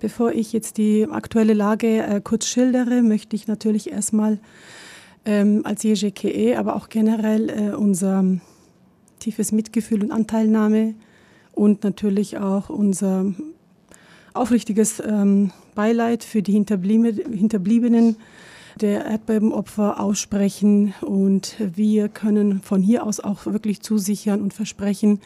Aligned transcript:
Bevor 0.00 0.32
ich 0.32 0.52
jetzt 0.52 0.78
die 0.78 1.06
aktuelle 1.10 1.54
Lage 1.54 2.02
äh, 2.02 2.20
kurz 2.22 2.46
schildere, 2.46 3.02
möchte 3.02 3.34
ich 3.34 3.48
natürlich 3.48 3.90
erstmal 3.90 4.38
ähm, 5.24 5.62
als 5.64 5.82
JGKE, 5.82 6.56
aber 6.56 6.76
auch 6.76 6.88
generell 6.88 7.50
äh, 7.50 7.74
unser 7.74 8.24
tiefes 9.18 9.50
Mitgefühl 9.50 10.04
und 10.04 10.12
Anteilnahme 10.12 10.94
und 11.52 11.82
natürlich 11.82 12.38
auch 12.38 12.70
unser 12.70 13.34
aufrichtiges 14.34 15.02
ähm, 15.04 15.50
Beileid 15.74 16.22
für 16.22 16.42
die 16.42 16.52
Hinterbliebenen 16.52 18.16
der 18.80 19.04
Erdbebenopfer 19.06 20.00
aussprechen. 20.00 20.94
Und 21.00 21.56
wir 21.58 22.08
können 22.08 22.62
von 22.62 22.82
hier 22.82 23.04
aus 23.04 23.18
auch 23.18 23.46
wirklich 23.46 23.80
zusichern 23.80 24.40
und 24.40 24.54
versprechen, 24.54 25.20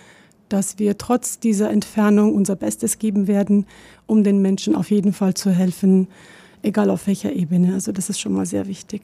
dass 0.53 0.79
wir 0.79 0.99
trotz 0.99 1.39
dieser 1.39 1.71
Entfernung 1.71 2.35
unser 2.35 2.57
Bestes 2.57 2.99
geben 2.99 3.27
werden, 3.27 3.67
um 4.07 4.23
den 4.23 4.43
Menschen 4.43 4.75
auf 4.75 4.91
jeden 4.91 5.13
Fall 5.13 5.35
zu 5.35 5.51
helfen, 5.51 6.09
egal 6.63 6.91
auf 6.91 7.07
welcher 7.07 7.33
Ebene. 7.33 7.75
Also 7.75 7.93
das 7.93 8.11
ist 8.11 8.21
schon 8.21 8.33
mal 8.33 8.47
sehr 8.47 8.67
wichtig. 8.67 9.03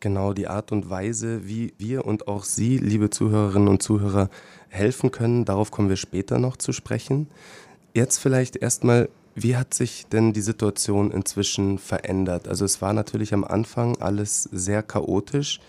Genau 0.00 0.32
die 0.32 0.46
Art 0.46 0.70
und 0.70 0.90
Weise, 0.90 1.48
wie 1.48 1.72
wir 1.78 2.04
und 2.04 2.28
auch 2.28 2.44
Sie, 2.44 2.76
liebe 2.76 3.10
Zuhörerinnen 3.10 3.68
und 3.68 3.82
Zuhörer, 3.82 4.30
helfen 4.68 5.10
können, 5.10 5.44
darauf 5.44 5.70
kommen 5.70 5.88
wir 5.88 5.96
später 5.96 6.38
noch 6.38 6.56
zu 6.56 6.72
sprechen. 6.72 7.28
Jetzt 7.94 8.18
vielleicht 8.18 8.54
erstmal, 8.54 9.08
wie 9.34 9.56
hat 9.56 9.74
sich 9.74 10.06
denn 10.06 10.32
die 10.32 10.40
Situation 10.40 11.10
inzwischen 11.10 11.78
verändert? 11.78 12.46
Also 12.46 12.64
es 12.64 12.80
war 12.80 12.92
natürlich 12.92 13.34
am 13.34 13.42
Anfang 13.44 13.96
alles 14.00 14.44
sehr 14.52 14.82
chaotisch. 14.82 15.60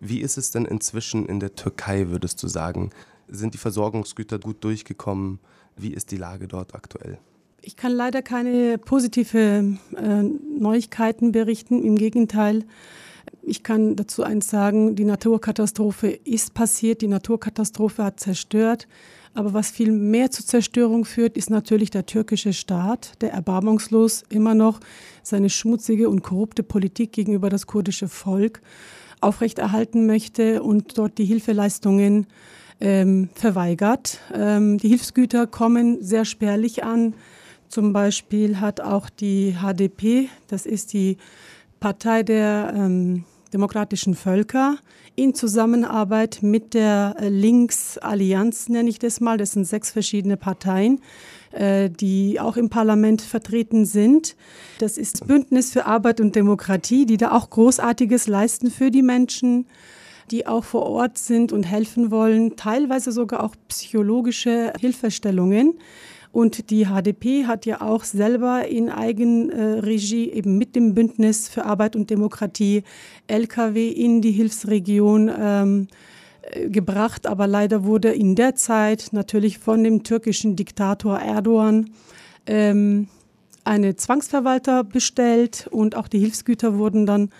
Wie 0.00 0.20
ist 0.20 0.36
es 0.36 0.50
denn 0.50 0.64
inzwischen 0.64 1.26
in 1.26 1.40
der 1.40 1.54
Türkei, 1.54 2.08
würdest 2.08 2.42
du 2.42 2.48
sagen? 2.48 2.90
Sind 3.34 3.54
die 3.54 3.58
Versorgungsgüter 3.58 4.38
gut 4.38 4.62
durchgekommen? 4.62 5.38
Wie 5.76 5.94
ist 5.94 6.10
die 6.10 6.18
Lage 6.18 6.48
dort 6.48 6.74
aktuell? 6.74 7.18
Ich 7.62 7.76
kann 7.76 7.92
leider 7.92 8.20
keine 8.20 8.76
positive 8.76 9.78
äh, 9.96 10.22
Neuigkeiten 10.22 11.32
berichten. 11.32 11.82
Im 11.82 11.96
Gegenteil, 11.96 12.64
ich 13.42 13.62
kann 13.62 13.96
dazu 13.96 14.22
eins 14.22 14.50
sagen, 14.50 14.96
die 14.96 15.04
Naturkatastrophe 15.04 16.08
ist 16.08 16.52
passiert, 16.52 17.00
die 17.00 17.08
Naturkatastrophe 17.08 18.04
hat 18.04 18.20
zerstört. 18.20 18.86
Aber 19.32 19.54
was 19.54 19.70
viel 19.70 19.92
mehr 19.92 20.30
zur 20.30 20.44
Zerstörung 20.44 21.06
führt, 21.06 21.38
ist 21.38 21.48
natürlich 21.48 21.88
der 21.90 22.04
türkische 22.04 22.52
Staat, 22.52 23.12
der 23.22 23.32
erbarmungslos 23.32 24.24
immer 24.28 24.54
noch 24.54 24.78
seine 25.22 25.48
schmutzige 25.48 26.10
und 26.10 26.22
korrupte 26.22 26.62
Politik 26.62 27.12
gegenüber 27.12 27.48
das 27.48 27.66
kurdische 27.66 28.08
Volk 28.08 28.60
aufrechterhalten 29.22 30.04
möchte 30.04 30.62
und 30.62 30.98
dort 30.98 31.16
die 31.16 31.24
Hilfeleistungen 31.24 32.26
ähm, 32.82 33.28
verweigert. 33.34 34.18
Ähm, 34.34 34.76
die 34.78 34.88
Hilfsgüter 34.88 35.46
kommen 35.46 36.02
sehr 36.02 36.24
spärlich 36.24 36.82
an. 36.82 37.14
Zum 37.68 37.92
Beispiel 37.92 38.60
hat 38.60 38.80
auch 38.80 39.08
die 39.08 39.56
HDP, 39.62 40.28
das 40.48 40.66
ist 40.66 40.92
die 40.92 41.16
Partei 41.80 42.22
der 42.22 42.74
ähm, 42.76 43.24
demokratischen 43.52 44.14
Völker, 44.14 44.76
in 45.14 45.34
Zusammenarbeit 45.34 46.40
mit 46.42 46.74
der 46.74 47.14
äh, 47.18 47.28
Linksallianz, 47.28 48.68
nenne 48.68 48.90
ich 48.90 48.98
das 48.98 49.20
mal, 49.20 49.38
das 49.38 49.52
sind 49.52 49.64
sechs 49.64 49.90
verschiedene 49.90 50.36
Parteien, 50.36 51.00
äh, 51.52 51.88
die 51.88 52.40
auch 52.40 52.56
im 52.56 52.68
Parlament 52.68 53.22
vertreten 53.22 53.84
sind. 53.84 54.36
Das 54.78 54.98
ist 54.98 55.20
das 55.20 55.28
Bündnis 55.28 55.70
für 55.70 55.86
Arbeit 55.86 56.20
und 56.20 56.34
Demokratie, 56.34 57.06
die 57.06 57.16
da 57.16 57.32
auch 57.32 57.48
Großartiges 57.50 58.26
leisten 58.26 58.70
für 58.70 58.90
die 58.90 59.02
Menschen 59.02 59.66
die 60.30 60.46
auch 60.46 60.64
vor 60.64 60.86
Ort 60.86 61.18
sind 61.18 61.52
und 61.52 61.64
helfen 61.64 62.10
wollen, 62.10 62.56
teilweise 62.56 63.12
sogar 63.12 63.42
auch 63.42 63.54
psychologische 63.68 64.72
Hilfestellungen. 64.78 65.74
Und 66.32 66.70
die 66.70 66.86
HDP 66.86 67.44
hat 67.44 67.66
ja 67.66 67.82
auch 67.82 68.04
selber 68.04 68.66
in 68.66 68.88
Eigenregie 68.88 70.30
eben 70.30 70.56
mit 70.56 70.74
dem 70.74 70.94
Bündnis 70.94 71.48
für 71.48 71.66
Arbeit 71.66 71.94
und 71.94 72.08
Demokratie 72.08 72.84
Lkw 73.26 73.88
in 73.88 74.22
die 74.22 74.32
Hilfsregion 74.32 75.30
ähm, 75.38 75.88
äh, 76.40 76.70
gebracht. 76.70 77.26
Aber 77.26 77.46
leider 77.46 77.84
wurde 77.84 78.12
in 78.12 78.34
der 78.34 78.54
Zeit 78.54 79.08
natürlich 79.12 79.58
von 79.58 79.84
dem 79.84 80.04
türkischen 80.04 80.56
Diktator 80.56 81.18
Erdogan 81.18 81.90
ähm, 82.46 83.08
eine 83.64 83.94
Zwangsverwalter 83.96 84.84
bestellt 84.84 85.68
und 85.70 85.96
auch 85.96 86.08
die 86.08 86.18
Hilfsgüter 86.18 86.78
wurden 86.78 87.06
dann 87.06 87.30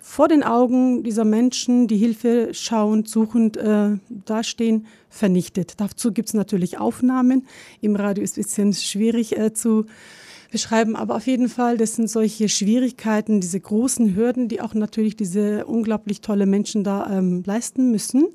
vor 0.00 0.28
den 0.28 0.42
Augen 0.42 1.02
dieser 1.02 1.24
Menschen, 1.24 1.86
die 1.88 1.96
Hilfe 1.96 2.50
schauend, 2.52 3.08
suchend 3.08 3.56
äh, 3.56 3.90
dastehen, 4.08 4.86
vernichtet. 5.08 5.74
Dazu 5.78 6.12
gibt 6.12 6.28
es 6.28 6.34
natürlich 6.34 6.78
Aufnahmen. 6.78 7.46
Im 7.80 7.96
Radio 7.96 8.22
ist 8.22 8.38
es 8.38 8.58
ein 8.58 8.70
bisschen 8.70 8.72
schwierig 8.74 9.36
äh, 9.36 9.52
zu 9.52 9.86
beschreiben, 10.50 10.96
aber 10.96 11.16
auf 11.16 11.26
jeden 11.26 11.48
Fall, 11.48 11.76
das 11.76 11.96
sind 11.96 12.08
solche 12.08 12.48
Schwierigkeiten, 12.48 13.40
diese 13.40 13.60
großen 13.60 14.16
Hürden, 14.16 14.48
die 14.48 14.60
auch 14.60 14.74
natürlich 14.74 15.16
diese 15.16 15.66
unglaublich 15.66 16.20
tolle 16.20 16.46
Menschen 16.46 16.84
da 16.84 17.18
ähm, 17.18 17.42
leisten 17.44 17.90
müssen. 17.90 18.28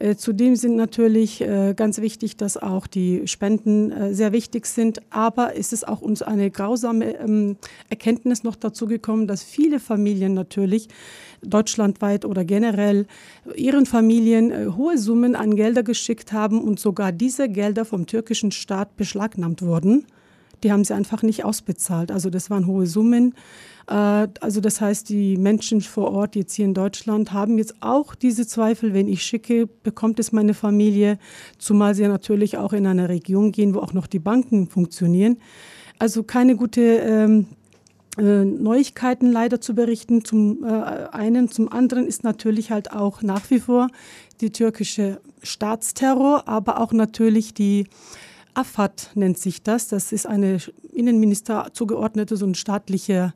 Äh, 0.00 0.16
zudem 0.16 0.56
sind 0.56 0.76
natürlich 0.76 1.42
äh, 1.42 1.74
ganz 1.76 2.00
wichtig, 2.00 2.38
dass 2.38 2.56
auch 2.56 2.86
die 2.86 3.28
Spenden 3.28 3.92
äh, 3.92 4.14
sehr 4.14 4.32
wichtig 4.32 4.64
sind. 4.64 5.02
Aber 5.10 5.56
es 5.56 5.74
ist 5.74 5.86
auch 5.86 6.00
uns 6.00 6.22
eine 6.22 6.50
grausame 6.50 7.18
ähm, 7.18 7.58
Erkenntnis 7.90 8.42
noch 8.42 8.56
dazu 8.56 8.86
gekommen, 8.86 9.26
dass 9.26 9.42
viele 9.42 9.78
Familien 9.78 10.32
natürlich 10.32 10.88
deutschlandweit 11.42 12.24
oder 12.24 12.44
generell 12.44 13.06
ihren 13.54 13.84
Familien 13.84 14.76
hohe 14.76 14.96
Summen 14.96 15.36
an 15.36 15.54
Gelder 15.54 15.82
geschickt 15.82 16.32
haben 16.32 16.62
und 16.62 16.80
sogar 16.80 17.12
diese 17.12 17.48
Gelder 17.48 17.84
vom 17.84 18.06
türkischen 18.06 18.52
Staat 18.52 18.96
beschlagnahmt 18.96 19.62
wurden. 19.62 20.06
Die 20.62 20.72
haben 20.72 20.84
sie 20.84 20.94
einfach 20.94 21.22
nicht 21.22 21.44
ausbezahlt. 21.44 22.10
Also 22.10 22.30
das 22.30 22.50
waren 22.50 22.66
hohe 22.66 22.86
Summen. 22.86 23.34
Äh, 23.88 24.28
also 24.40 24.60
das 24.60 24.80
heißt, 24.80 25.08
die 25.08 25.36
Menschen 25.36 25.80
vor 25.80 26.12
Ort 26.12 26.36
jetzt 26.36 26.54
hier 26.54 26.64
in 26.64 26.74
Deutschland 26.74 27.32
haben 27.32 27.58
jetzt 27.58 27.76
auch 27.80 28.14
diese 28.14 28.46
Zweifel, 28.46 28.94
wenn 28.94 29.08
ich 29.08 29.22
schicke, 29.22 29.66
bekommt 29.66 30.18
es 30.20 30.32
meine 30.32 30.54
Familie, 30.54 31.18
zumal 31.58 31.94
sie 31.94 32.06
natürlich 32.06 32.56
auch 32.56 32.72
in 32.72 32.86
einer 32.86 33.08
Region 33.08 33.52
gehen, 33.52 33.74
wo 33.74 33.80
auch 33.80 33.92
noch 33.92 34.06
die 34.06 34.18
Banken 34.18 34.68
funktionieren. 34.68 35.38
Also 35.98 36.22
keine 36.22 36.56
gute 36.56 36.80
ähm, 36.80 37.46
äh, 38.16 38.44
Neuigkeiten 38.44 39.30
leider 39.30 39.60
zu 39.60 39.74
berichten. 39.74 40.24
Zum 40.24 40.64
äh, 40.64 40.68
einen, 40.68 41.48
zum 41.50 41.70
anderen 41.70 42.06
ist 42.06 42.24
natürlich 42.24 42.70
halt 42.70 42.92
auch 42.92 43.22
nach 43.22 43.50
wie 43.50 43.60
vor 43.60 43.88
die 44.40 44.50
türkische 44.50 45.20
Staatsterror, 45.42 46.48
aber 46.48 46.80
auch 46.80 46.92
natürlich 46.92 47.54
die 47.54 47.86
AFAD 48.54 49.12
nennt 49.14 49.38
sich 49.38 49.62
das. 49.62 49.88
Das 49.88 50.12
ist 50.12 50.26
eine 50.26 50.58
Innenminister 50.92 51.68
zugeordnete, 51.72 52.36
so 52.36 52.46
eine 52.46 52.54
staatliche 52.54 53.32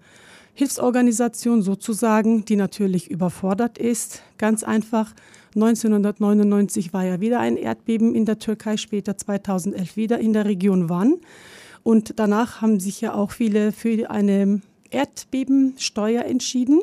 Hilfsorganisation 0.55 1.63
sozusagen, 1.63 2.45
die 2.45 2.57
natürlich 2.57 3.11
überfordert 3.11 3.77
ist. 3.77 4.23
Ganz 4.39 4.63
einfach, 4.63 5.13
1999 5.57 6.93
war 6.93 7.05
ja 7.05 7.21
wieder 7.21 7.41
ein 7.41 7.57
Erdbeben 7.57 8.15
in 8.15 8.25
der 8.25 8.39
Türkei, 8.39 8.77
später 8.77 9.17
2011 9.17 9.97
wieder 9.97 10.19
in 10.19 10.33
der 10.33 10.45
Region 10.45 10.89
Van. 10.89 11.17
Und 11.83 12.19
danach 12.19 12.61
haben 12.61 12.81
sich 12.81 13.01
ja 13.01 13.15
auch 13.15 13.33
viele 13.33 13.73
für 13.73 14.11
eine 14.11 14.63
Erdbebensteuer 14.91 16.25
entschieden, 16.25 16.81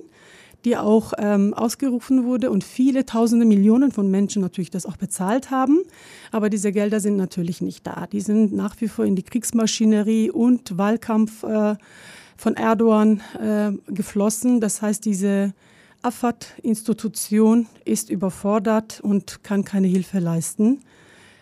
die 0.66 0.78
auch 0.78 1.14
ähm, 1.18 1.54
ausgerufen 1.54 2.26
wurde 2.26 2.52
und 2.52 2.64
viele 2.64 3.06
tausende 3.06 3.46
Millionen 3.46 3.92
von 3.92 4.10
Menschen 4.12 4.42
natürlich 4.42 4.70
das 4.70 4.86
auch 4.86 4.98
bezahlt 4.98 5.52
haben. 5.52 5.80
Aber 6.32 6.50
diese 6.50 6.72
Gelder 6.72 7.00
sind 7.00 7.16
natürlich 7.16 7.62
nicht 7.62 7.86
da. 7.86 8.08
Die 8.12 8.22
sind 8.22 8.54
nach 8.54 8.80
wie 8.80 8.88
vor 8.88 9.06
in 9.06 9.16
die 9.16 9.24
Kriegsmaschinerie 9.24 10.30
und 10.30 10.78
Wahlkampf. 10.78 11.44
Äh, 11.44 11.76
von 12.42 12.56
Erdogan 12.56 13.22
äh, 13.40 13.72
geflossen. 13.94 14.62
Das 14.62 14.82
heißt, 14.82 15.06
diese 15.06 15.54
Afad-Institution 16.02 17.68
ist 17.86 18.10
überfordert 18.10 19.00
und 19.02 19.44
kann 19.44 19.64
keine 19.64 19.88
Hilfe 19.88 20.18
leisten. 20.18 20.80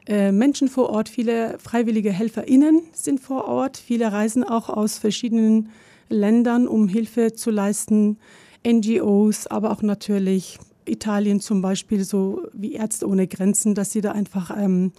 Äh, 0.06 0.34
Menschen 0.34 0.68
vor 0.68 0.90
Ort, 0.90 1.08
viele 1.08 1.58
freiwillige 1.60 2.12
HelferInnen 2.12 2.82
sind 2.92 3.22
vor 3.22 3.46
Ort. 3.46 3.78
Viele 3.78 4.12
reisen 4.12 4.44
auch 4.44 4.68
aus 4.68 4.98
verschiedenen 4.98 5.70
Ländern, 6.10 6.68
um 6.68 6.90
Hilfe 6.90 7.32
zu 7.32 7.50
leisten. 7.50 8.18
NGOs, 8.68 9.48
aber 9.48 9.72
auch 9.72 9.82
natürlich 9.82 10.60
Italien 10.86 11.40
zum 11.40 11.62
Beispiel, 11.62 12.04
so 12.04 12.48
wie 12.54 12.74
Ärzte 12.74 13.08
ohne 13.08 13.28
Grenzen, 13.28 13.76
dass 13.76 13.92
sie 13.92 14.02
da 14.02 14.12
einfach 14.12 14.56
ähm, 14.58 14.92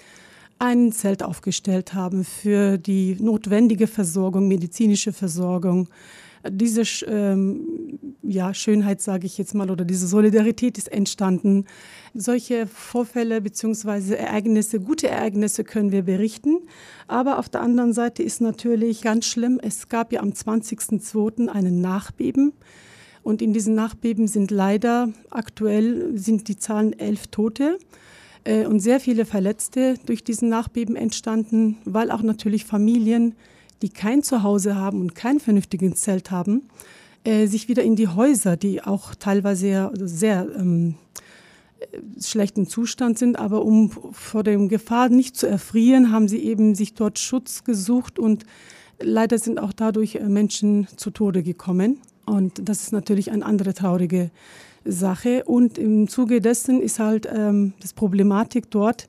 ein 0.59 0.93
Zelt 0.93 1.23
aufgestellt 1.23 1.95
haben 1.95 2.25
für 2.25 2.79
die 2.79 3.17
notwendige 3.19 3.87
Versorgung, 3.87 4.47
medizinische 4.47 5.12
Versorgung. 5.12 5.89
Diese 6.49 6.83
ähm, 7.07 8.15
ja, 8.23 8.55
Schönheit, 8.55 9.03
sage 9.03 9.27
ich 9.27 9.37
jetzt 9.37 9.55
mal, 9.55 9.71
oder 9.71 9.85
diese 9.85 10.07
Solidarität 10.07 10.79
ist 10.79 10.91
entstanden. 10.91 11.67
Solche 12.15 12.67
Vorfälle 12.67 13.43
bzw. 13.43 14.15
Ereignisse, 14.15 14.81
gute 14.81 15.09
Ereignisse 15.09 15.65
können 15.65 15.93
wir 15.93 16.03
berichten. 16.03 16.61
Aber 17.09 17.39
auf 17.39 17.51
der 17.51 17.61
anderen 17.61 17.93
Seite 17.93 18.23
ist 18.23 18.41
natürlich 18.41 19.03
ganz 19.03 19.27
schlimm, 19.27 19.61
es 19.62 19.89
gab 19.91 20.12
ja 20.12 20.21
am 20.21 20.31
20.02. 20.31 21.49
einen 21.49 21.81
Nachbeben. 21.83 22.55
Und 23.23 23.43
in 23.43 23.53
diesen 23.53 23.75
Nachbeben 23.75 24.29
sind 24.29 24.51
leider 24.51 25.11
aktuell 25.31 26.17
sind 26.17 26.49
die 26.49 26.57
Zahlen 26.57 26.99
elf 26.99 27.27
Tote. 27.29 27.79
Äh, 28.45 28.67
und 28.67 28.81
sehr 28.81 29.01
viele 29.01 29.25
Verletzte 29.25 29.95
durch 30.07 30.25
diesen 30.25 30.49
Nachbeben 30.49 30.97
entstanden, 30.97 31.77
weil 31.85 32.11
auch 32.11 32.23
natürlich 32.23 32.65
Familien, 32.65 33.35
die 33.83 33.91
kein 33.91 34.23
Zuhause 34.23 34.77
haben 34.77 35.01
und 35.01 35.15
kein 35.15 35.41
vernünftiges 35.41 36.01
Zelt 36.01 36.31
haben, 36.31 36.69
äh, 37.25 37.47
sich 37.47 37.69
wieder 37.69 37.83
in 37.83 37.97
die 37.97 38.09
Häuser, 38.09 38.57
die 38.57 38.83
auch 38.83 39.15
teilweise 39.15 39.67
sehr, 39.67 39.93
sehr 40.05 40.49
ähm, 40.57 40.95
schlechten 42.23 42.67
Zustand 42.67 43.19
sind, 43.19 43.39
aber 43.39 43.65
um 43.65 43.91
vor 44.13 44.43
der 44.43 44.57
Gefahr 44.69 45.09
nicht 45.09 45.37
zu 45.37 45.47
erfrieren, 45.47 46.13
haben 46.13 46.29
sie 46.29 46.39
eben 46.39 46.75
sich 46.75 46.95
dort 46.95 47.19
Schutz 47.19 47.65
gesucht 47.65 48.19
und 48.19 48.45
leider 48.99 49.39
sind 49.39 49.59
auch 49.59 49.73
dadurch 49.73 50.17
äh, 50.17 50.29
Menschen 50.29 50.87
zu 50.97 51.11
Tode 51.11 51.43
gekommen. 51.43 52.01
Und 52.31 52.69
das 52.69 52.82
ist 52.82 52.93
natürlich 52.93 53.32
eine 53.32 53.44
andere 53.44 53.75
traurige 53.75 54.31
Sache. 54.85 55.43
Und 55.44 55.79
im 55.79 56.06
Zuge 56.06 56.41
dessen 56.41 56.81
ist 56.81 57.00
halt 57.00 57.29
ähm, 57.32 57.73
das 57.81 57.93
Problematik 57.93 58.71
dort, 58.71 59.09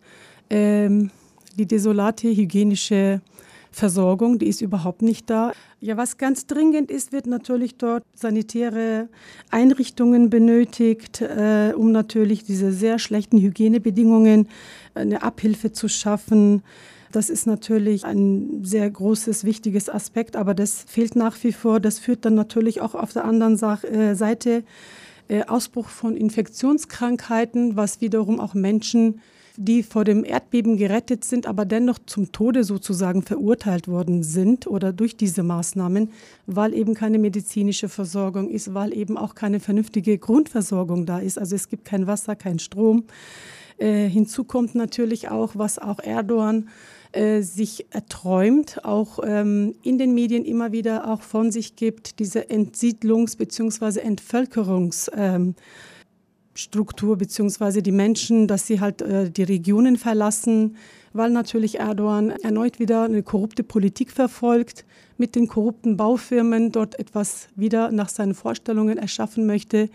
ähm, 0.50 1.12
die 1.56 1.68
desolate 1.68 2.36
hygienische 2.36 3.22
Versorgung, 3.72 4.40
die 4.40 4.48
ist 4.48 4.62
überhaupt 4.62 5.04
nicht 5.04 5.30
da. 5.30 5.54
Ja, 5.80 5.98
was 5.98 6.18
ganz 6.18 6.48
dringend 6.48 6.90
ist, 6.90 7.14
wird 7.14 7.28
natürlich 7.28 7.78
dort 7.78 8.04
sanitäre 8.16 9.08
Einrichtungen 9.52 10.30
benötigt, 10.30 11.22
äh, 11.22 11.74
um 11.76 11.92
natürlich 11.92 12.44
diese 12.44 12.72
sehr 12.74 12.98
schlechten 12.98 13.38
Hygienebedingungen 13.38 14.48
eine 14.96 15.22
Abhilfe 15.22 15.72
zu 15.72 15.88
schaffen. 15.88 16.64
Das 17.12 17.30
ist 17.30 17.46
natürlich 17.46 18.06
ein 18.06 18.64
sehr 18.64 18.90
großes, 18.90 19.44
wichtiges 19.44 19.90
Aspekt, 19.90 20.36
aber 20.36 20.54
das 20.54 20.86
fehlt 20.88 21.16
nach 21.16 21.36
wie 21.44 21.52
vor. 21.52 21.80
Das 21.80 22.00
führt 22.00 22.26
dann 22.26 22.36
natürlich 22.36 22.82
auch 22.82 22.96
auf 22.96 23.14
der 23.14 23.26
anderen 23.26 23.56
äh, 23.84 24.16
Seite 24.16 24.64
äh, 25.28 25.44
Ausbruch 25.44 25.88
von 25.90 26.16
Infektionskrankheiten, 26.16 27.76
was 27.76 28.02
wiederum 28.02 28.40
auch 28.40 28.54
Menschen 28.54 29.22
die 29.58 29.84
vor 29.84 30.04
dem 30.04 30.24
Erdbeben 30.24 30.78
gerettet 30.78 31.24
sind, 31.24 31.46
aber 31.46 31.66
dennoch 31.66 32.00
zum 32.06 32.32
Tode 32.32 32.64
sozusagen 32.64 33.22
verurteilt 33.22 33.88
worden 33.88 34.24
sind 34.24 34.66
oder 34.68 34.94
durch 34.94 35.18
diese 35.18 35.44
Maßnahmen, 35.44 36.12
weil 36.48 36.74
eben 36.74 36.94
keine 36.94 37.20
medizinische 37.20 37.90
Versorgung 37.90 38.50
ist, 38.50 38.74
weil 38.74 38.96
eben 38.96 39.18
auch 39.18 39.36
keine 39.36 39.60
vernünftige 39.60 40.18
Grundversorgung 40.18 41.06
da 41.06 41.20
ist. 41.20 41.38
Also 41.38 41.56
es 41.56 41.68
gibt 41.70 41.86
kein 41.86 42.08
Wasser, 42.08 42.36
kein 42.36 42.60
Strom. 42.60 43.04
Äh, 43.78 44.08
hinzu 44.08 44.44
kommt 44.44 44.76
natürlich 44.76 45.30
auch, 45.30 45.52
was 45.56 45.80
auch 45.80 46.00
Erdogan 46.00 46.70
äh, 47.14 47.42
sich 47.42 47.88
erträumt, 47.92 48.86
auch 48.86 49.20
ähm, 49.24 49.76
in 49.84 49.98
den 49.98 50.14
Medien 50.14 50.46
immer 50.46 50.72
wieder 50.72 51.12
auch 51.12 51.22
von 51.22 51.52
sich 51.52 51.76
gibt, 51.76 52.20
diese 52.20 52.50
Entsiedlungs- 52.50 53.38
bzw. 53.38 54.00
Entvölkerungs- 54.02 55.12
ähm, 55.16 55.56
beziehungsweise 57.18 57.82
die 57.82 57.92
Menschen, 57.92 58.48
dass 58.48 58.68
sie 58.68 58.80
halt 58.80 59.02
äh, 59.02 59.30
die 59.30 59.44
Regionen 59.44 59.98
verlassen, 59.98 60.78
weil 61.14 61.32
natürlich 61.32 61.80
Erdogan 61.80 62.30
erneut 62.30 62.80
wieder 62.80 63.04
eine 63.04 63.24
korrupte 63.24 63.64
Politik 63.64 64.12
verfolgt, 64.12 64.86
mit 65.22 65.36
den 65.36 65.48
korrupten 65.48 65.98
Baufirmen 65.98 66.72
dort 66.72 66.98
etwas 66.98 67.48
wieder 67.56 67.92
nach 67.92 68.10
seinen 68.10 68.34
Vorstellungen 68.34 68.98
erschaffen 68.98 69.46
möchte. 69.46 69.88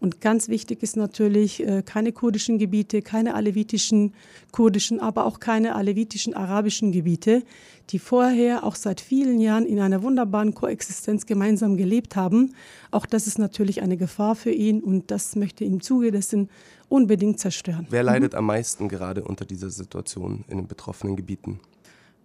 Und 0.00 0.20
ganz 0.20 0.48
wichtig 0.48 0.82
ist 0.82 0.96
natürlich 0.96 1.64
äh, 1.64 1.82
keine 1.86 2.10
kurdischen 2.10 2.58
Gebiete, 2.58 3.00
keine 3.00 3.36
alevitischen 3.36 4.12
kurdischen, 4.50 4.98
aber 4.98 5.24
auch 5.24 5.38
keine 5.38 5.76
alevitischen 5.76 6.34
arabischen 6.34 6.90
Gebiete, 6.90 7.44
die 7.90 8.00
vorher 8.00 8.64
auch 8.64 8.74
seit 8.74 9.00
vielen 9.00 9.38
Jahren 9.38 9.66
in 9.66 9.78
einer 9.78 10.02
wunderbaren 10.02 10.52
Koexistenz 10.52 11.26
gemeinsam 11.26 11.76
gelebt 11.76 12.16
haben. 12.16 12.56
Auch 12.90 13.06
das 13.06 13.28
ist 13.28 13.38
natürlich 13.38 13.82
eine 13.82 13.96
Gefahr 13.96 14.34
für 14.34 14.50
ihn 14.50 14.80
und 14.80 15.12
das 15.12 15.36
möchte 15.36 15.64
im 15.64 15.80
Zuge 15.80 16.10
dessen 16.10 16.50
unbedingt 16.88 17.38
zerstören. 17.38 17.86
Wer 17.88 18.02
leidet 18.02 18.32
mhm. 18.32 18.38
am 18.38 18.46
meisten 18.46 18.88
gerade 18.88 19.22
unter 19.22 19.44
dieser 19.44 19.70
Situation 19.70 20.44
in 20.48 20.58
den 20.58 20.66
betroffenen 20.66 21.14
Gebieten? 21.14 21.60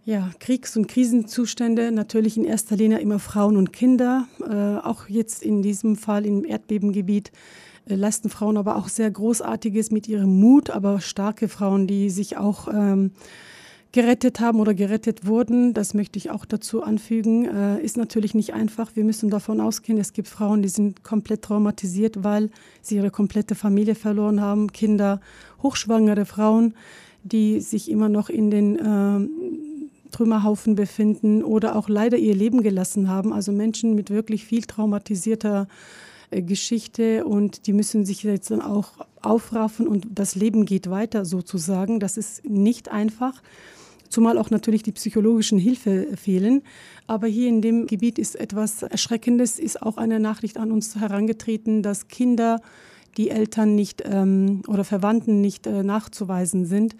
Ja, 0.08 0.32
Kriegs- 0.40 0.78
und 0.78 0.88
Krisenzustände, 0.88 1.92
natürlich 1.92 2.38
in 2.38 2.46
erster 2.46 2.78
Linie 2.78 3.00
immer 3.00 3.20
Frauen 3.20 3.58
und 3.58 3.74
Kinder. 3.74 4.26
Äh, 4.40 4.78
auch 4.78 5.10
jetzt 5.10 5.44
in 5.44 5.62
diesem 5.62 5.98
Fall 5.98 6.26
im 6.26 6.46
Erdbebengebiet 6.46 7.34
äh, 7.90 7.96
leisten 7.96 8.30
Frauen 8.30 8.56
aber 8.56 8.78
auch 8.78 8.88
sehr 8.88 9.12
Großartiges 9.12 9.92
mit 9.92 10.08
ihrem 10.08 10.40
Mut, 10.40 10.70
aber 10.70 11.02
starke 11.02 11.50
Frauen, 11.50 11.88
die 11.88 12.10
sich 12.10 12.38
auch 12.38 12.70
ähm, 12.74 13.12
gerettet 13.92 14.40
haben 14.40 14.62
oder 14.62 14.74
gerettet 14.74 15.26
wurden. 15.28 15.74
Das 15.74 15.94
möchte 15.94 16.18
ich 16.18 16.30
auch 16.30 16.46
dazu 16.46 16.84
anfügen. 16.84 17.44
Äh, 17.44 17.82
ist 17.82 17.98
natürlich 17.98 18.34
nicht 18.34 18.54
einfach. 18.54 18.96
Wir 18.96 19.04
müssen 19.04 19.30
davon 19.30 19.60
ausgehen, 19.60 19.98
es 19.98 20.14
gibt 20.14 20.30
Frauen, 20.30 20.62
die 20.62 20.70
sind 20.70 21.04
komplett 21.04 21.42
traumatisiert, 21.42 22.24
weil 22.24 22.50
sie 22.82 22.96
ihre 22.96 23.12
komplette 23.12 23.56
Familie 23.56 23.94
verloren 23.94 24.40
haben. 24.40 24.72
Kinder, 24.72 25.20
hochschwangere 25.62 26.24
Frauen, 26.24 26.76
die 27.24 27.60
sich 27.60 27.92
immer 27.92 28.08
noch 28.08 28.30
in 28.30 28.50
den 28.50 28.78
äh, 28.78 29.67
Trümmerhaufen 30.12 30.76
befinden 30.76 31.44
oder 31.44 31.76
auch 31.76 31.90
leider 31.90 32.18
ihr 32.18 32.36
Leben 32.36 32.62
gelassen 32.62 33.10
haben. 33.10 33.34
Also 33.34 33.52
Menschen 33.52 33.96
mit 33.96 34.10
wirklich 34.10 34.46
viel 34.46 34.64
traumatisierter 34.64 35.68
äh, 36.30 36.42
Geschichte 36.42 37.26
und 37.26 37.68
die 37.68 37.74
müssen 37.74 38.06
sich 38.06 38.24
jetzt 38.24 38.52
dann 38.52 38.62
auch 38.62 38.94
aufraffen 39.22 39.88
und 39.88 40.08
das 40.10 40.36
Leben 40.36 40.66
geht 40.66 40.90
weiter 40.90 41.26
sozusagen. 41.26 42.00
Das 42.00 42.18
ist 42.18 42.46
nicht 42.46 42.90
einfach, 42.90 43.42
zumal 44.10 44.38
auch 44.38 44.50
natürlich 44.50 44.84
die 44.84 44.92
psychologischen 44.92 45.58
Hilfe 45.58 46.16
fehlen. 46.16 46.64
Aber 47.08 47.28
hier 47.28 47.48
in 47.48 47.62
dem 47.62 47.88
Gebiet 47.88 48.20
ist 48.20 48.36
etwas 48.36 48.84
Erschreckendes, 48.84 49.60
ist 49.60 49.82
auch 49.82 49.98
eine 49.98 50.20
Nachricht 50.20 50.58
an 50.58 50.72
uns 50.72 50.96
herangetreten, 50.96 51.84
dass 51.84 52.08
Kinder, 52.08 52.62
die 53.18 53.30
Eltern 53.30 53.74
nicht 53.74 54.04
ähm, 54.06 54.62
oder 54.68 54.84
Verwandten 54.84 55.42
nicht 55.42 55.66
äh, 55.66 55.84
nachzuweisen 55.84 56.66
sind, 56.66 56.96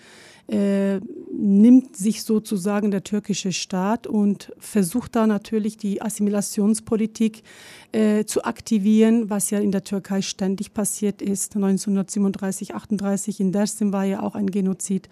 äh, 0.48 1.02
nimmt 1.40 1.96
sich 1.96 2.24
sozusagen 2.24 2.90
der 2.90 3.04
türkische 3.04 3.52
Staat 3.52 4.08
und 4.08 4.54
versucht 4.58 5.16
da 5.16 5.28
natürlich 5.28 5.78
die 5.78 6.02
Assimilationspolitik 6.02 7.44
äh, 7.92 8.24
zu 8.26 8.44
aktivieren, 8.44 9.30
was 9.30 9.50
ja 9.52 9.60
in 9.60 9.72
der 9.72 9.84
Türkei 9.84 10.22
ständig 10.22 10.74
passiert 10.74 11.22
ist. 11.22 11.56
1937, 11.56 12.76
38 12.76 13.40
in 13.40 13.52
Dersim 13.52 13.92
war 13.92 14.06
ja 14.06 14.24
auch 14.24 14.36
ein 14.36 14.50
Genozid 14.50 15.10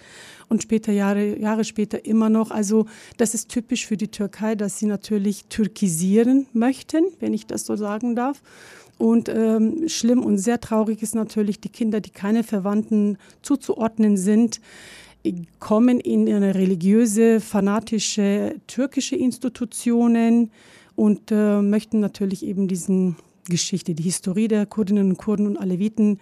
und 0.47 0.63
später 0.63 0.91
Jahre, 0.93 1.37
Jahre 1.37 1.63
später 1.63 2.05
immer 2.05 2.29
noch. 2.29 2.49
Also 2.49 2.85
das 3.17 3.33
ist 3.33 3.49
typisch 3.49 3.85
für 3.85 3.97
die 3.97 4.09
Türkei, 4.09 4.55
dass 4.55 4.79
sie 4.79 4.87
natürlich 4.87 5.45
türkisieren 5.45 6.47
möchten, 6.53 7.05
wenn 7.19 7.33
ich 7.33 7.45
das 7.45 7.65
so 7.65 7.75
sagen 7.75 8.15
darf. 8.15 8.41
Und 8.97 9.27
ähm, 9.27 9.89
schlimm 9.89 10.23
und 10.23 10.37
sehr 10.37 10.61
traurig 10.61 11.03
ist 11.03 11.15
natürlich 11.15 11.59
die 11.59 11.69
Kinder, 11.69 11.99
die 11.99 12.11
keine 12.11 12.43
Verwandten 12.43 13.17
zuzuordnen 13.41 14.15
sind 14.15 14.61
kommen 15.59 15.99
in 15.99 16.31
eine 16.31 16.55
religiöse, 16.55 17.39
fanatische 17.39 18.55
türkische 18.67 19.15
Institutionen 19.15 20.51
und 20.95 21.31
äh, 21.31 21.61
möchten 21.61 21.99
natürlich 21.99 22.45
eben 22.45 22.67
diesen 22.67 23.15
Geschichte, 23.47 23.93
die 23.93 24.03
Historie 24.03 24.47
der 24.47 24.65
Kurdinnen 24.65 25.11
und 25.11 25.17
Kurden 25.17 25.47
und 25.47 25.57
Aleviten 25.57 26.19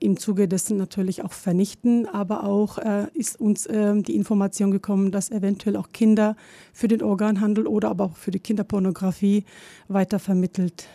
im 0.00 0.16
Zuge 0.18 0.48
dessen 0.48 0.76
natürlich 0.76 1.22
auch 1.22 1.32
vernichten. 1.32 2.06
Aber 2.06 2.44
auch 2.44 2.78
äh, 2.78 3.06
ist 3.14 3.40
uns 3.40 3.66
äh, 3.66 4.00
die 4.02 4.16
Information 4.16 4.70
gekommen, 4.70 5.12
dass 5.12 5.30
eventuell 5.30 5.76
auch 5.76 5.90
Kinder 5.92 6.36
für 6.72 6.88
den 6.88 7.02
Organhandel 7.02 7.66
oder 7.66 7.90
aber 7.90 8.04
auch 8.04 8.16
für 8.16 8.30
die 8.30 8.40
Kinderpornografie 8.40 9.44
weitervermittelt 9.88 10.88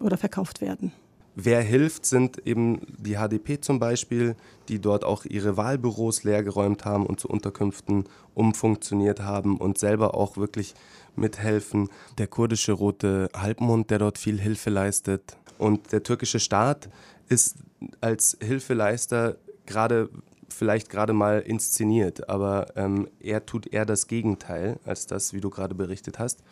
oder 0.00 0.16
verkauft 0.16 0.60
werden. 0.60 0.92
Wer 1.34 1.62
hilft, 1.62 2.04
sind 2.04 2.46
eben 2.46 2.80
die 2.98 3.16
HDP 3.16 3.58
zum 3.60 3.78
Beispiel, 3.78 4.36
die 4.68 4.80
dort 4.80 5.04
auch 5.04 5.24
ihre 5.24 5.56
Wahlbüros 5.56 6.24
leergeräumt 6.24 6.84
haben 6.84 7.06
und 7.06 7.20
zu 7.20 7.28
Unterkünften 7.28 8.04
umfunktioniert 8.34 9.20
haben 9.20 9.56
und 9.56 9.78
selber 9.78 10.14
auch 10.14 10.36
wirklich 10.36 10.74
mithelfen. 11.16 11.88
Der 12.18 12.26
kurdische 12.26 12.72
Rote 12.72 13.30
Halbmond, 13.34 13.90
der 13.90 13.98
dort 13.98 14.18
viel 14.18 14.38
Hilfe 14.38 14.68
leistet. 14.68 15.36
Und 15.56 15.92
der 15.92 16.02
türkische 16.02 16.38
Staat 16.38 16.90
ist 17.28 17.56
als 18.00 18.36
Hilfeleister 18.42 19.36
gerade 19.64 20.10
vielleicht 20.48 20.90
gerade 20.90 21.14
mal 21.14 21.40
inszeniert, 21.40 22.28
aber 22.28 22.66
ähm, 22.76 23.08
er 23.20 23.46
tut 23.46 23.66
eher 23.72 23.86
das 23.86 24.06
Gegenteil 24.06 24.78
als 24.84 25.06
das, 25.06 25.32
wie 25.32 25.40
du 25.40 25.48
gerade 25.48 25.74
berichtet 25.74 26.18
hast. 26.18 26.42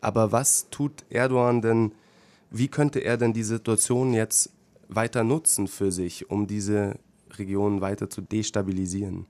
Aber 0.00 0.32
was 0.32 0.68
tut 0.70 1.04
Erdogan 1.10 1.62
denn? 1.62 1.92
Wie 2.50 2.68
könnte 2.68 3.00
er 3.00 3.16
denn 3.16 3.32
die 3.32 3.42
Situation 3.42 4.12
jetzt 4.12 4.50
weiter 4.88 5.24
nutzen 5.24 5.66
für 5.66 5.90
sich, 5.90 6.30
um 6.30 6.46
diese 6.46 6.96
Region 7.38 7.80
weiter 7.80 8.08
zu 8.08 8.20
destabilisieren? 8.20 9.26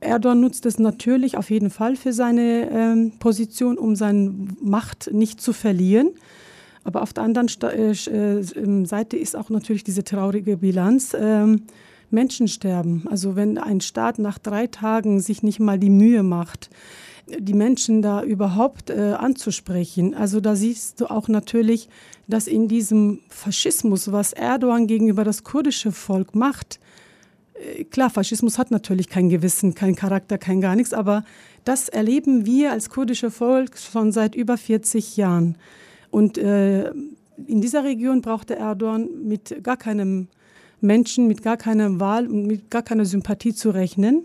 Erdogan 0.00 0.40
nutzt 0.40 0.66
es 0.66 0.78
natürlich 0.78 1.36
auf 1.36 1.50
jeden 1.50 1.70
Fall 1.70 1.96
für 1.96 2.12
seine 2.12 2.70
ähm, 2.70 3.12
Position, 3.18 3.78
um 3.78 3.96
seine 3.96 4.32
Macht 4.60 5.10
nicht 5.12 5.40
zu 5.40 5.52
verlieren. 5.52 6.10
Aber 6.84 7.02
auf 7.02 7.12
der 7.12 7.24
anderen 7.24 7.48
Sta 7.48 7.70
äh, 7.70 7.90
äh, 7.90 8.84
Seite 8.84 9.16
ist 9.16 9.36
auch 9.36 9.50
natürlich 9.50 9.84
diese 9.84 10.04
traurige 10.04 10.58
Bilanz. 10.58 11.16
Ähm, 11.18 11.62
Menschen 12.10 12.48
sterben. 12.48 13.04
Also 13.10 13.36
wenn 13.36 13.58
ein 13.58 13.80
Staat 13.80 14.18
nach 14.18 14.38
drei 14.38 14.66
Tagen 14.66 15.20
sich 15.20 15.42
nicht 15.42 15.60
mal 15.60 15.78
die 15.78 15.90
Mühe 15.90 16.22
macht, 16.22 16.70
die 17.26 17.54
Menschen 17.54 18.02
da 18.02 18.22
überhaupt 18.22 18.90
äh, 18.90 19.14
anzusprechen. 19.18 20.14
Also 20.14 20.40
da 20.40 20.54
siehst 20.54 21.00
du 21.00 21.06
auch 21.06 21.26
natürlich, 21.26 21.88
dass 22.28 22.46
in 22.46 22.68
diesem 22.68 23.20
Faschismus, 23.28 24.12
was 24.12 24.32
Erdogan 24.32 24.86
gegenüber 24.86 25.24
das 25.24 25.42
kurdische 25.42 25.90
Volk 25.90 26.34
macht, 26.34 26.78
Äh, 27.56 27.84
klar, 27.84 28.10
Faschismus 28.10 28.58
hat 28.58 28.70
natürlich 28.70 29.08
kein 29.08 29.28
Gewissen, 29.28 29.74
kein 29.74 29.94
Charakter, 29.94 30.38
kein 30.38 30.60
gar 30.60 30.76
nichts, 30.76 30.92
aber 30.92 31.24
das 31.64 31.88
erleben 31.88 32.46
wir 32.46 32.72
als 32.72 32.90
kurdische 32.90 33.30
Volk 33.30 33.78
schon 33.78 34.12
seit 34.12 34.34
über 34.34 34.56
40 34.56 35.16
Jahren. 35.16 35.56
Und 36.10 36.38
äh, 36.38 36.90
in 37.46 37.60
dieser 37.60 37.84
Region 37.84 38.22
brauchte 38.22 38.56
Erdogan 38.56 39.08
mit 39.24 39.62
gar 39.62 39.76
keinem 39.76 40.28
Menschen, 40.80 41.26
mit 41.26 41.42
gar 41.42 41.56
keiner 41.56 42.00
Wahl 42.00 42.26
und 42.26 42.46
mit 42.46 42.70
gar 42.70 42.82
keiner 42.82 43.04
Sympathie 43.04 43.54
zu 43.54 43.70
rechnen. 43.70 44.24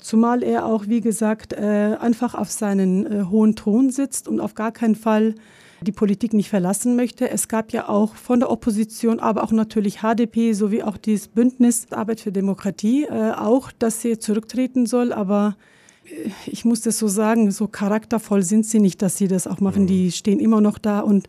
Zumal 0.00 0.42
er 0.42 0.66
auch, 0.66 0.86
wie 0.86 1.00
gesagt, 1.00 1.52
äh, 1.52 1.96
einfach 2.00 2.34
auf 2.34 2.50
seinen 2.50 3.06
äh, 3.06 3.24
hohen 3.24 3.56
Thron 3.56 3.90
sitzt 3.90 4.28
und 4.28 4.40
auf 4.40 4.54
gar 4.54 4.72
keinen 4.72 4.94
Fall 4.94 5.34
die 5.80 5.92
Politik 5.92 6.32
nicht 6.32 6.48
verlassen 6.48 6.96
möchte. 6.96 7.30
Es 7.30 7.48
gab 7.48 7.72
ja 7.72 7.88
auch 7.88 8.14
von 8.14 8.40
der 8.40 8.50
Opposition, 8.50 9.20
aber 9.20 9.44
auch 9.44 9.52
natürlich 9.52 9.98
HDP 10.02 10.52
sowie 10.52 10.82
auch 10.82 10.96
dieses 10.96 11.28
Bündnis 11.28 11.86
Arbeit 11.90 12.20
für 12.20 12.32
Demokratie 12.32 13.04
äh, 13.04 13.32
auch, 13.32 13.70
dass 13.72 14.00
sie 14.00 14.18
zurücktreten 14.18 14.86
soll. 14.86 15.12
Aber 15.12 15.56
ich 16.46 16.64
muss 16.64 16.80
das 16.82 16.98
so 16.98 17.08
sagen, 17.08 17.50
so 17.50 17.68
charaktervoll 17.68 18.42
sind 18.42 18.66
sie 18.66 18.80
nicht, 18.80 19.02
dass 19.02 19.16
sie 19.16 19.28
das 19.28 19.46
auch 19.46 19.60
machen. 19.60 19.86
Die 19.86 20.06
mhm. 20.06 20.10
stehen 20.10 20.40
immer 20.40 20.60
noch 20.60 20.78
da 20.78 21.00
und 21.00 21.28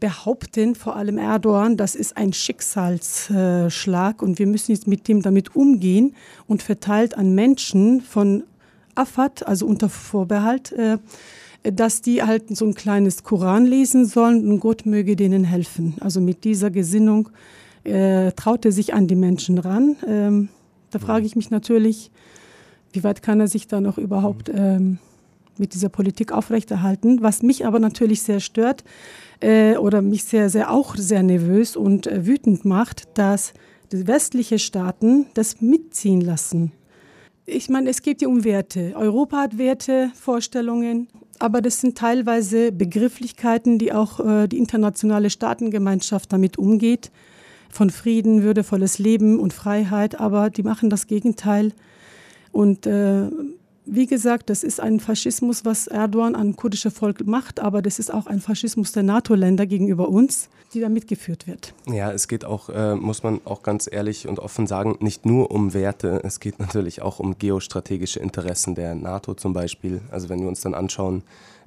behaupten, 0.00 0.74
vor 0.74 0.96
allem 0.96 1.18
Erdogan, 1.18 1.76
das 1.76 1.94
ist 1.94 2.16
ein 2.16 2.32
Schicksalsschlag 2.32 4.22
und 4.22 4.38
wir 4.38 4.46
müssen 4.46 4.72
jetzt 4.72 4.86
mit 4.86 5.08
dem 5.08 5.22
damit 5.22 5.54
umgehen 5.56 6.14
und 6.46 6.62
verteilt 6.62 7.16
an 7.16 7.34
Menschen 7.34 8.00
von 8.00 8.44
Afad, 8.94 9.46
also 9.46 9.66
unter 9.66 9.88
Vorbehalt, 9.88 10.72
äh, 10.72 10.98
dass 11.62 12.02
die 12.02 12.22
halt 12.22 12.56
so 12.56 12.64
ein 12.64 12.74
kleines 12.74 13.22
Koran 13.24 13.66
lesen 13.66 14.06
sollen 14.06 14.48
und 14.50 14.60
Gott 14.60 14.86
möge 14.86 15.16
denen 15.16 15.44
helfen. 15.44 15.96
Also 16.00 16.20
mit 16.20 16.44
dieser 16.44 16.70
Gesinnung 16.70 17.30
äh, 17.84 18.32
traut 18.32 18.64
er 18.64 18.72
sich 18.72 18.94
an 18.94 19.06
die 19.06 19.16
Menschen 19.16 19.58
ran. 19.58 19.96
Ähm, 20.06 20.48
da 20.90 20.98
frage 20.98 21.26
ich 21.26 21.36
mich 21.36 21.50
natürlich, 21.50 22.10
wie 22.92 23.04
weit 23.04 23.22
kann 23.22 23.40
er 23.40 23.48
sich 23.48 23.66
da 23.66 23.80
noch 23.80 23.98
überhaupt 23.98 24.50
ähm, 24.54 24.98
mit 25.58 25.74
dieser 25.74 25.88
Politik 25.88 26.32
aufrechterhalten? 26.32 27.22
Was 27.22 27.42
mich 27.42 27.66
aber 27.66 27.78
natürlich 27.78 28.22
sehr 28.22 28.40
stört 28.40 28.84
äh, 29.40 29.76
oder 29.76 30.02
mich 30.02 30.24
sehr, 30.24 30.48
sehr 30.50 30.70
auch 30.70 30.96
sehr 30.96 31.22
nervös 31.22 31.76
und 31.76 32.06
äh, 32.06 32.26
wütend 32.26 32.64
macht, 32.64 33.08
dass 33.18 33.52
die 33.92 34.06
westlichen 34.06 34.58
Staaten 34.58 35.26
das 35.34 35.60
mitziehen 35.60 36.20
lassen. 36.20 36.72
Ich 37.46 37.70
meine, 37.70 37.88
es 37.88 38.02
geht 38.02 38.20
ja 38.20 38.28
um 38.28 38.44
Werte. 38.44 38.92
Europa 38.94 39.38
hat 39.38 39.56
Werte, 39.56 40.10
Vorstellungen 40.14 41.08
aber 41.38 41.62
das 41.62 41.80
sind 41.80 41.96
teilweise 41.96 42.72
Begrifflichkeiten, 42.72 43.78
die 43.78 43.92
auch 43.92 44.20
äh, 44.20 44.48
die 44.48 44.58
internationale 44.58 45.30
Staatengemeinschaft 45.30 46.32
damit 46.32 46.58
umgeht, 46.58 47.10
von 47.70 47.90
Frieden, 47.90 48.42
würdevolles 48.42 48.98
Leben 48.98 49.38
und 49.38 49.52
Freiheit, 49.52 50.18
aber 50.18 50.50
die 50.50 50.62
machen 50.62 50.90
das 50.90 51.06
Gegenteil. 51.06 51.72
Und 52.50 52.86
äh, 52.86 53.28
wie 53.90 54.06
gesagt, 54.06 54.50
das 54.50 54.62
ist 54.62 54.80
ein 54.80 55.00
Faschismus, 55.00 55.64
was 55.64 55.86
Erdogan 55.86 56.34
an 56.34 56.56
kurdische 56.56 56.90
Volk 56.90 57.26
macht, 57.26 57.60
aber 57.60 57.82
das 57.82 57.98
ist 57.98 58.12
auch 58.12 58.26
ein 58.26 58.40
Faschismus 58.40 58.92
der 58.92 59.02
NATO-Länder 59.02 59.66
gegenüber 59.66 60.08
uns, 60.08 60.48
die 60.74 60.80
da 60.80 60.88
mitgeführt 60.88 61.46
wird. 61.46 61.74
Ja, 61.86 62.12
es 62.12 62.28
geht 62.28 62.44
auch, 62.44 62.68
äh, 62.68 62.94
muss 62.94 63.22
man 63.22 63.40
auch 63.44 63.62
ganz 63.62 63.88
ehrlich 63.90 64.28
und 64.28 64.38
offen 64.38 64.66
sagen, 64.66 64.96
nicht 65.00 65.24
nur 65.24 65.50
um 65.50 65.74
Werte, 65.74 66.20
es 66.24 66.40
geht 66.40 66.58
natürlich 66.58 67.02
auch 67.02 67.18
um 67.18 67.38
geostrategische 67.38 68.20
Interessen 68.20 68.74
der 68.74 68.94
NATO 68.94 69.34
zum 69.34 69.52
Beispiel. 69.52 70.00
Also 70.10 70.28
wenn 70.28 70.40
wir 70.40 70.48
uns 70.48 70.60
dann 70.60 70.74
anschauen, 70.74 71.22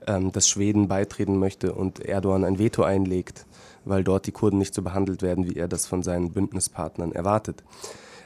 ähm, 0.08 0.32
dass 0.32 0.48
Schweden 0.48 0.88
beitreten 0.88 1.38
möchte 1.38 1.74
und 1.74 2.00
Erdogan 2.00 2.44
ein 2.44 2.60
Veto 2.60 2.84
einlegt, 2.84 3.46
weil 3.86 4.04
dort 4.04 4.28
die 4.28 4.32
Kurden 4.32 4.60
nicht 4.60 4.74
so 4.74 4.82
behandelt 4.82 5.22
werden, 5.22 5.50
wie 5.50 5.56
er 5.56 5.68
das 5.68 5.88
von 5.88 6.04
seinen 6.04 6.32
Bündnispartnern 6.32 7.12
erwartet. 7.12 7.64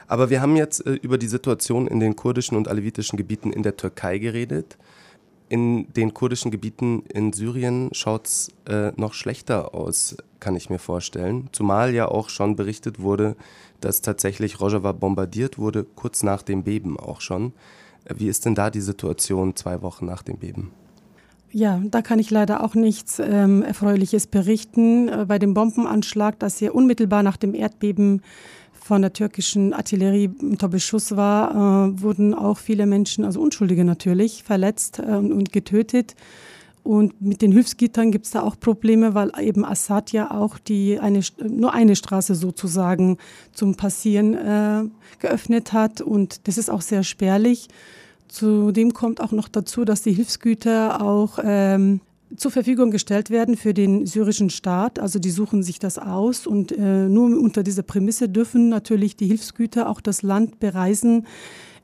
Aber 0.08 0.30
wir 0.30 0.40
haben 0.40 0.56
jetzt 0.56 0.86
äh, 0.86 0.94
über 0.94 1.18
die 1.18 1.26
Situation 1.26 1.86
in 1.86 2.00
den 2.00 2.16
kurdischen 2.16 2.56
und 2.56 2.68
alevitischen 2.68 3.16
Gebieten 3.16 3.52
in 3.52 3.62
der 3.62 3.76
Türkei 3.76 4.18
geredet. 4.18 4.76
In 5.48 5.92
den 5.92 6.12
kurdischen 6.12 6.50
Gebieten 6.50 7.04
in 7.12 7.32
Syrien 7.32 7.90
schaut 7.92 8.26
es 8.26 8.48
äh, 8.68 8.92
noch 8.96 9.14
schlechter 9.14 9.74
aus, 9.74 10.16
kann 10.40 10.56
ich 10.56 10.70
mir 10.70 10.80
vorstellen. 10.80 11.48
Zumal 11.52 11.94
ja 11.94 12.08
auch 12.08 12.30
schon 12.30 12.56
berichtet 12.56 13.00
wurde, 13.00 13.36
dass 13.80 14.00
tatsächlich 14.00 14.60
Rojava 14.60 14.92
bombardiert 14.92 15.58
wurde, 15.58 15.84
kurz 15.84 16.22
nach 16.22 16.42
dem 16.42 16.64
Beben 16.64 16.98
auch 16.98 17.20
schon. 17.20 17.52
Äh, 18.04 18.14
wie 18.18 18.28
ist 18.28 18.44
denn 18.44 18.54
da 18.54 18.70
die 18.70 18.80
Situation 18.80 19.54
zwei 19.54 19.82
Wochen 19.82 20.06
nach 20.06 20.22
dem 20.22 20.38
Beben? 20.38 20.72
Ja, 21.52 21.80
da 21.84 22.02
kann 22.02 22.18
ich 22.18 22.30
leider 22.30 22.62
auch 22.62 22.74
nichts 22.74 23.18
ähm, 23.18 23.62
Erfreuliches 23.62 24.26
berichten. 24.26 25.08
Äh, 25.08 25.26
bei 25.26 25.38
dem 25.38 25.54
Bombenanschlag, 25.54 26.38
das 26.38 26.58
hier 26.58 26.74
unmittelbar 26.74 27.22
nach 27.22 27.36
dem 27.36 27.54
Erdbeben 27.54 28.22
von 28.86 29.02
der 29.02 29.12
türkischen 29.12 29.72
Artillerie 29.72 30.30
unter 30.40 30.68
Beschuss 30.68 31.16
war, 31.16 31.50
äh, 31.90 32.02
wurden 32.02 32.34
auch 32.34 32.58
viele 32.58 32.86
Menschen, 32.86 33.24
also 33.24 33.40
Unschuldige 33.40 33.84
natürlich, 33.84 34.44
verletzt 34.44 35.00
äh, 35.00 35.16
und 35.16 35.52
getötet. 35.52 36.14
Und 36.84 37.20
mit 37.20 37.42
den 37.42 37.50
Hilfsgittern 37.50 38.12
gibt 38.12 38.26
es 38.26 38.30
da 38.30 38.42
auch 38.42 38.60
Probleme, 38.60 39.12
weil 39.14 39.32
eben 39.40 39.64
Assad 39.64 40.12
ja 40.12 40.30
auch 40.30 40.56
die 40.58 41.00
eine, 41.00 41.20
nur 41.42 41.74
eine 41.74 41.96
Straße 41.96 42.36
sozusagen 42.36 43.18
zum 43.52 43.74
Passieren 43.74 44.34
äh, 44.34 44.84
geöffnet 45.18 45.72
hat. 45.72 46.00
Und 46.00 46.46
das 46.46 46.56
ist 46.56 46.70
auch 46.70 46.82
sehr 46.82 47.02
spärlich. 47.02 47.66
Zudem 48.28 48.94
kommt 48.94 49.20
auch 49.20 49.32
noch 49.32 49.48
dazu, 49.48 49.84
dass 49.84 50.02
die 50.02 50.12
Hilfsgüter 50.12 51.02
auch 51.02 51.40
ähm, 51.42 52.00
zur 52.34 52.50
Verfügung 52.50 52.90
gestellt 52.90 53.30
werden 53.30 53.56
für 53.56 53.72
den 53.72 54.06
syrischen 54.06 54.50
Staat. 54.50 54.98
Also 54.98 55.18
die 55.18 55.30
suchen 55.30 55.62
sich 55.62 55.78
das 55.78 55.98
aus 55.98 56.46
und 56.46 56.72
äh, 56.72 57.08
nur 57.08 57.38
unter 57.40 57.62
dieser 57.62 57.82
Prämisse 57.82 58.28
dürfen 58.28 58.68
natürlich 58.68 59.16
die 59.16 59.26
Hilfsgüter 59.26 59.88
auch 59.88 60.00
das 60.00 60.22
Land 60.22 60.58
bereisen, 60.58 61.26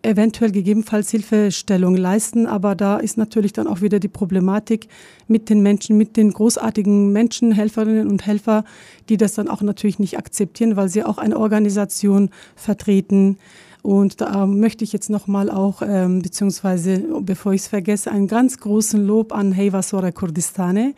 eventuell 0.02 0.50
gegebenenfalls 0.50 1.10
Hilfestellung 1.10 1.96
leisten. 1.96 2.46
Aber 2.46 2.74
da 2.74 2.96
ist 2.96 3.16
natürlich 3.16 3.52
dann 3.52 3.68
auch 3.68 3.82
wieder 3.82 4.00
die 4.00 4.08
Problematik 4.08 4.88
mit 5.28 5.48
den 5.48 5.62
Menschen, 5.62 5.96
mit 5.96 6.16
den 6.16 6.32
großartigen 6.32 7.12
Menschen, 7.12 7.52
Helferinnen 7.52 8.08
und 8.08 8.26
Helfer, 8.26 8.64
die 9.08 9.16
das 9.16 9.34
dann 9.34 9.48
auch 9.48 9.62
natürlich 9.62 10.00
nicht 10.00 10.18
akzeptieren, 10.18 10.74
weil 10.76 10.88
sie 10.88 11.04
auch 11.04 11.18
eine 11.18 11.38
Organisation 11.38 12.30
vertreten 12.56 13.38
und 13.82 14.20
da 14.20 14.46
möchte 14.46 14.84
ich 14.84 14.92
jetzt 14.92 15.10
nochmal 15.10 15.50
auch, 15.50 15.82
ähm, 15.84 16.22
beziehungsweise 16.22 17.04
bevor 17.20 17.52
ich 17.52 17.62
es 17.62 17.66
vergesse, 17.68 18.12
einen 18.12 18.28
ganz 18.28 18.58
großen 18.58 19.04
Lob 19.04 19.32
an 19.32 19.50
Heyvasora 19.50 20.12
Kurdistane, 20.12 20.94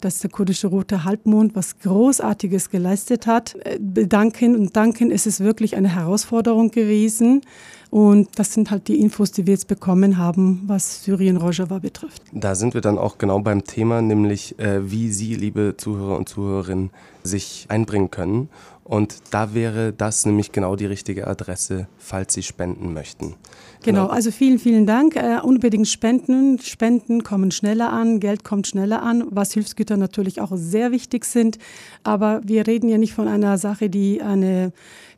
dass 0.00 0.20
der 0.20 0.30
kurdische 0.30 0.68
Rote 0.68 1.04
Halbmond 1.04 1.56
was 1.56 1.80
Großartiges 1.80 2.70
geleistet 2.70 3.26
hat. 3.26 3.56
Äh, 3.64 3.78
bedanken 3.80 4.54
und 4.54 4.76
danken, 4.76 5.10
es 5.10 5.26
ist 5.26 5.40
wirklich 5.40 5.76
eine 5.76 5.88
Herausforderung 5.88 6.70
gewesen. 6.70 7.42
Und 7.90 8.38
das 8.38 8.52
sind 8.52 8.70
halt 8.70 8.86
die 8.86 9.00
Infos, 9.00 9.32
die 9.32 9.46
wir 9.46 9.54
jetzt 9.54 9.66
bekommen 9.66 10.18
haben, 10.18 10.62
was 10.66 11.04
Syrien-Rojava 11.04 11.78
betrifft. 11.78 12.22
Da 12.32 12.54
sind 12.54 12.74
wir 12.74 12.82
dann 12.82 12.98
auch 12.98 13.16
genau 13.16 13.40
beim 13.40 13.64
Thema, 13.64 14.02
nämlich 14.02 14.58
äh, 14.58 14.90
wie 14.90 15.10
Sie, 15.10 15.34
liebe 15.34 15.74
Zuhörer 15.76 16.16
und 16.18 16.28
Zuhörerinnen, 16.28 16.90
sich 17.24 17.66
einbringen 17.68 18.10
können. 18.10 18.48
Und 18.88 19.16
da 19.32 19.52
wäre 19.52 19.92
das 19.92 20.24
nämlich 20.24 20.50
genau 20.50 20.74
die 20.74 20.86
richtige 20.86 21.26
Adresse, 21.26 21.88
falls 21.98 22.32
Sie 22.32 22.42
spenden 22.42 22.94
möchten. 22.94 23.36
Genau, 23.82 24.02
genau 24.02 24.12
also 24.12 24.30
vielen, 24.30 24.58
vielen 24.58 24.86
Dank. 24.86 25.16
Äh, 25.16 25.40
unbedingt 25.42 25.88
spenden. 25.88 26.58
Spenden 26.58 27.22
kommen 27.22 27.50
schneller 27.50 27.92
an, 27.92 28.20
Geld 28.20 28.44
kommt 28.44 28.66
schneller 28.66 29.02
an, 29.02 29.24
was 29.30 29.52
Hilfsgüter 29.52 29.96
natürlich 29.96 30.40
auch 30.40 30.52
sehr 30.54 30.90
wichtig 30.90 31.24
sind. 31.24 31.58
Aber 32.02 32.40
wir 32.44 32.66
reden 32.66 32.88
ja 32.88 32.98
nicht 32.98 33.14
von 33.14 33.28
einer 33.28 33.58
Sache, 33.58 33.88
die 33.88 34.22
eine 34.22 34.72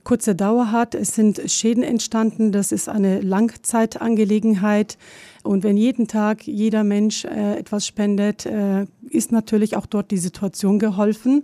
kurze 0.05 0.35
Dauer 0.35 0.73
hat. 0.73 0.95
Es 0.95 1.15
sind 1.15 1.41
Schäden 1.47 1.83
entstanden. 1.83 2.53
Das 2.53 2.73
ist 2.73 2.89
eine 2.89 3.21
Langzeitangelegenheit. 3.21 4.99
Und 5.43 5.65
wenn 5.65 5.77
jeden 5.77 6.07
Tag 6.07 6.47
jeder 6.47 6.85
Mensch 6.85 7.25
äh, 7.25 7.59
etwas 7.59 7.87
spendet, 7.87 8.45
äh, 8.45 8.87
ist 9.09 9.33
natürlich 9.33 9.77
auch 9.77 9.87
dort 9.87 10.11
die 10.11 10.19
Situation 10.19 10.79
geholfen. 10.79 11.43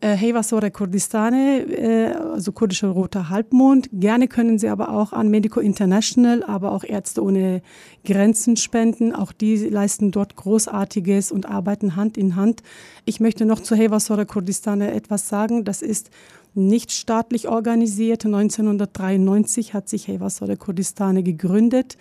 Äh, 0.00 0.16
Heyvasore 0.16 0.70
Kurdistane, 0.72 1.60
äh, 1.60 2.12
also 2.12 2.50
kurdischer 2.50 2.88
roter 2.88 3.28
Halbmond. 3.28 3.88
Gerne 3.92 4.26
können 4.26 4.58
Sie 4.58 4.68
aber 4.68 4.90
auch 4.90 5.12
an 5.12 5.28
Medico 5.28 5.60
International, 5.60 6.42
aber 6.56 6.72
auch 6.72 6.82
Ärzte 6.82 7.22
ohne 7.22 7.62
Grenzen 8.04 8.56
spenden. 8.56 9.14
Auch 9.14 9.30
die 9.30 9.56
leisten 9.56 10.10
dort 10.10 10.34
Großartiges 10.34 11.30
und 11.30 11.46
arbeiten 11.46 11.94
Hand 11.94 12.16
in 12.16 12.34
Hand. 12.34 12.62
Ich 13.04 13.20
möchte 13.20 13.44
noch 13.44 13.60
zu 13.60 13.76
Heyvasore 13.76 14.26
Kurdistane 14.26 14.92
etwas 14.92 15.28
sagen. 15.28 15.64
Das 15.64 15.82
ist 15.82 16.10
nicht 16.54 16.90
staatlich 16.90 17.48
organisiert. 17.48 18.24
1993 18.24 19.74
hat 19.74 19.88
sich 19.88 20.08
Heyvasore 20.08 20.56
Kurdistane 20.56 21.22
gegründet. 21.22 21.96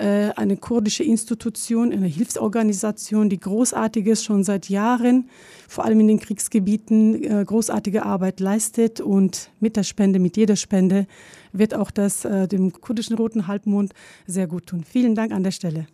Äh, 0.00 0.32
eine 0.34 0.56
kurdische 0.56 1.04
Institution, 1.04 1.92
eine 1.92 2.06
Hilfsorganisation, 2.06 3.28
die 3.28 3.38
großartiges 3.38 4.24
schon 4.24 4.44
seit 4.44 4.70
Jahren, 4.70 5.28
vor 5.68 5.84
allem 5.84 6.00
in 6.00 6.08
den 6.08 6.18
Kriegsgebieten, 6.18 7.22
äh, 7.22 7.44
großartige 7.44 8.06
Arbeit 8.06 8.40
leistet. 8.40 9.02
Und 9.02 9.50
mit 9.60 9.76
der 9.76 9.82
Spende, 9.82 10.18
mit 10.18 10.38
jeder 10.38 10.56
Spende, 10.56 11.06
wird 11.52 11.74
auch 11.74 11.90
das 11.90 12.24
äh, 12.24 12.48
dem 12.48 12.72
kurdischen 12.72 13.14
Roten 13.16 13.46
Halbmond 13.46 13.92
sehr 14.26 14.46
gut 14.46 14.68
tun. 14.68 14.84
Vielen 14.84 15.14
Dank 15.14 15.32
an 15.32 15.42
der 15.42 15.50
Stelle. 15.50 15.86